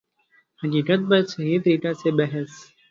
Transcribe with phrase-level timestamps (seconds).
[0.63, 2.51] حقیقت پر صحیح طریقہ سے بحث